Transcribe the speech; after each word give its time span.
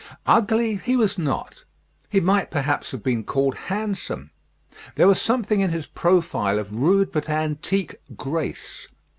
Ugly 0.25 0.77
he 0.77 0.95
was 0.97 1.19
not. 1.19 1.63
He 2.09 2.19
might, 2.19 2.49
perhaps, 2.49 2.89
have 2.89 3.03
been 3.03 3.23
called 3.23 3.53
handsome. 3.69 4.31
There 4.95 5.07
was 5.07 5.21
something 5.21 5.59
in 5.59 5.69
his 5.69 5.85
profile 5.85 6.57
of 6.57 6.73
rude 6.75 7.11
but 7.11 7.29
antique 7.29 7.97
grace. 8.17 8.87